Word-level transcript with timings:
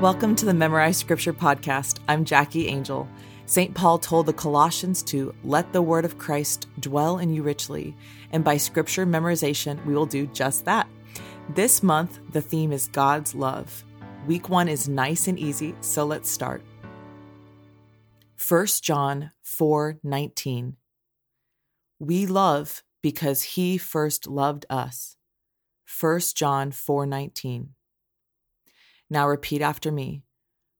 Welcome 0.00 0.36
to 0.36 0.46
the 0.46 0.54
Memorize 0.54 0.96
Scripture 0.96 1.32
podcast. 1.32 1.98
I'm 2.06 2.24
Jackie 2.24 2.68
Angel. 2.68 3.08
St. 3.46 3.74
Paul 3.74 3.98
told 3.98 4.26
the 4.26 4.32
Colossians 4.32 5.02
to 5.02 5.34
let 5.42 5.72
the 5.72 5.82
word 5.82 6.04
of 6.04 6.18
Christ 6.18 6.68
dwell 6.78 7.18
in 7.18 7.34
you 7.34 7.42
richly, 7.42 7.96
and 8.30 8.44
by 8.44 8.58
scripture 8.58 9.04
memorization, 9.04 9.84
we 9.84 9.96
will 9.96 10.06
do 10.06 10.28
just 10.28 10.64
that. 10.66 10.86
This 11.52 11.82
month, 11.82 12.20
the 12.30 12.40
theme 12.40 12.70
is 12.70 12.86
God's 12.86 13.34
love. 13.34 13.84
Week 14.28 14.48
one 14.48 14.68
is 14.68 14.88
nice 14.88 15.26
and 15.26 15.36
easy, 15.36 15.74
so 15.80 16.04
let's 16.04 16.30
start. 16.30 16.62
1 18.48 18.66
John 18.80 19.32
4 19.42 19.98
19. 20.04 20.76
We 21.98 22.24
love 22.26 22.84
because 23.02 23.42
he 23.42 23.76
first 23.76 24.28
loved 24.28 24.64
us. 24.70 25.16
1 26.00 26.20
John 26.36 26.70
4 26.70 27.04
19. 27.04 27.70
Now 29.10 29.26
repeat 29.26 29.62
after 29.62 29.90
me. 29.90 30.22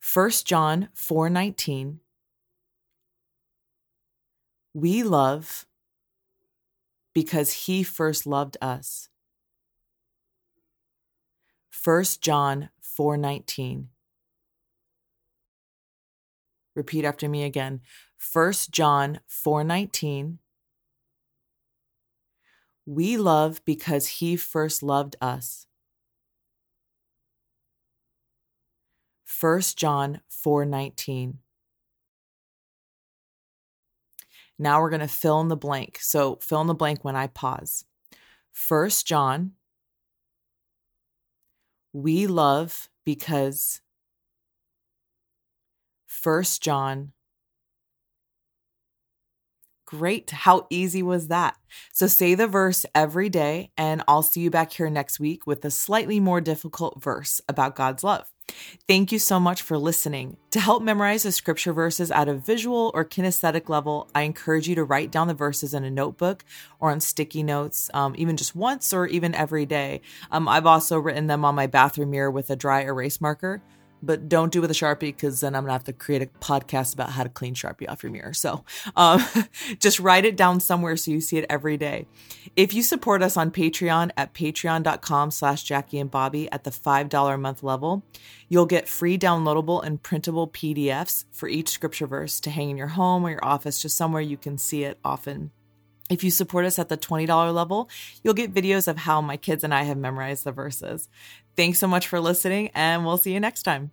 1 0.00 0.30
John 0.44 0.88
4:19 0.94 2.00
We 4.72 5.02
love 5.02 5.66
because 7.14 7.52
he 7.52 7.82
first 7.82 8.26
loved 8.26 8.56
us. 8.60 9.08
1 11.70 12.20
John 12.20 12.70
4:19 12.82 13.88
Repeat 16.74 17.04
after 17.04 17.28
me 17.28 17.44
again. 17.44 17.82
1 18.16 18.70
John 18.70 19.20
4:19 19.28 20.38
We 22.86 23.16
love 23.16 23.64
because 23.64 24.06
he 24.18 24.36
first 24.36 24.82
loved 24.82 25.16
us. 25.20 25.66
1 29.44 29.60
John 29.76 30.22
4:19. 30.30 31.34
Now 34.58 34.80
we're 34.80 34.88
going 34.88 35.00
to 35.00 35.08
fill 35.08 35.42
in 35.42 35.48
the 35.48 35.56
blank. 35.56 35.98
So 36.00 36.36
fill 36.40 36.62
in 36.62 36.66
the 36.66 36.72
blank 36.72 37.04
when 37.04 37.14
I 37.14 37.26
pause. 37.26 37.84
1 38.68 38.90
John 39.04 39.52
we 41.92 42.26
love 42.26 42.88
because 43.04 43.82
1 46.22 46.44
John 46.60 47.12
Great. 49.86 50.30
How 50.30 50.66
easy 50.70 51.02
was 51.02 51.28
that? 51.28 51.56
So 51.92 52.06
say 52.06 52.34
the 52.34 52.46
verse 52.46 52.86
every 52.94 53.28
day, 53.28 53.70
and 53.76 54.02
I'll 54.08 54.22
see 54.22 54.40
you 54.40 54.50
back 54.50 54.72
here 54.72 54.88
next 54.88 55.20
week 55.20 55.46
with 55.46 55.64
a 55.64 55.70
slightly 55.70 56.20
more 56.20 56.40
difficult 56.40 57.02
verse 57.02 57.40
about 57.48 57.76
God's 57.76 58.02
love. 58.02 58.30
Thank 58.86 59.12
you 59.12 59.18
so 59.18 59.40
much 59.40 59.62
for 59.62 59.78
listening. 59.78 60.36
To 60.50 60.60
help 60.60 60.82
memorize 60.82 61.22
the 61.22 61.32
scripture 61.32 61.72
verses 61.72 62.10
at 62.10 62.28
a 62.28 62.34
visual 62.34 62.90
or 62.94 63.04
kinesthetic 63.04 63.68
level, 63.68 64.10
I 64.14 64.22
encourage 64.22 64.68
you 64.68 64.74
to 64.76 64.84
write 64.84 65.10
down 65.10 65.28
the 65.28 65.34
verses 65.34 65.74
in 65.74 65.84
a 65.84 65.90
notebook 65.90 66.44
or 66.78 66.90
on 66.90 67.00
sticky 67.00 67.42
notes, 67.42 67.90
um, 67.94 68.14
even 68.16 68.36
just 68.36 68.54
once 68.54 68.92
or 68.92 69.06
even 69.06 69.34
every 69.34 69.66
day. 69.66 70.02
Um, 70.30 70.48
I've 70.48 70.66
also 70.66 70.98
written 70.98 71.26
them 71.26 71.44
on 71.44 71.54
my 71.54 71.66
bathroom 71.66 72.10
mirror 72.10 72.30
with 72.30 72.50
a 72.50 72.56
dry 72.56 72.82
erase 72.82 73.20
marker 73.20 73.62
but 74.04 74.28
don't 74.28 74.52
do 74.52 74.58
it 74.58 74.62
with 74.62 74.70
a 74.70 74.74
sharpie 74.74 75.00
because 75.00 75.40
then 75.40 75.54
I'm 75.54 75.62
gonna 75.64 75.72
have 75.72 75.84
to 75.84 75.92
create 75.92 76.22
a 76.22 76.26
podcast 76.26 76.94
about 76.94 77.10
how 77.10 77.22
to 77.22 77.28
clean 77.28 77.54
sharpie 77.54 77.88
off 77.88 78.02
your 78.02 78.12
mirror. 78.12 78.32
So 78.32 78.64
um, 78.96 79.24
just 79.78 80.00
write 80.00 80.24
it 80.24 80.36
down 80.36 80.60
somewhere 80.60 80.96
so 80.96 81.10
you 81.10 81.20
see 81.20 81.38
it 81.38 81.46
every 81.48 81.76
day. 81.76 82.06
If 82.56 82.74
you 82.74 82.82
support 82.82 83.22
us 83.22 83.36
on 83.36 83.50
Patreon 83.50 84.10
at 84.16 84.34
patreon.com 84.34 85.30
slash 85.30 85.62
Jackie 85.62 85.98
and 85.98 86.10
Bobby 86.10 86.50
at 86.52 86.64
the 86.64 86.70
$5 86.70 87.34
a 87.34 87.38
month 87.38 87.62
level, 87.62 88.04
you'll 88.48 88.66
get 88.66 88.88
free 88.88 89.18
downloadable 89.18 89.84
and 89.84 90.02
printable 90.02 90.48
PDFs 90.48 91.24
for 91.32 91.48
each 91.48 91.68
scripture 91.68 92.06
verse 92.06 92.40
to 92.40 92.50
hang 92.50 92.70
in 92.70 92.76
your 92.76 92.88
home 92.88 93.24
or 93.24 93.30
your 93.30 93.44
office, 93.44 93.82
just 93.82 93.96
somewhere 93.96 94.22
you 94.22 94.36
can 94.36 94.58
see 94.58 94.84
it 94.84 94.98
often. 95.04 95.50
If 96.10 96.22
you 96.22 96.30
support 96.30 96.66
us 96.66 96.78
at 96.78 96.88
the 96.88 96.96
$20 96.98 97.54
level, 97.54 97.88
you'll 98.22 98.34
get 98.34 98.52
videos 98.52 98.88
of 98.88 98.98
how 98.98 99.20
my 99.20 99.36
kids 99.36 99.64
and 99.64 99.74
I 99.74 99.84
have 99.84 99.96
memorized 99.96 100.44
the 100.44 100.52
verses. 100.52 101.08
Thanks 101.56 101.78
so 101.78 101.86
much 101.86 102.08
for 102.08 102.20
listening, 102.20 102.70
and 102.74 103.06
we'll 103.06 103.16
see 103.16 103.32
you 103.32 103.40
next 103.40 103.62
time. 103.62 103.90